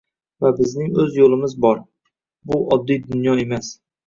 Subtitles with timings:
[0.45, 1.83] Va bizning o'z yo'limiz bor,
[2.55, 3.71] bu oddiy dunyo emas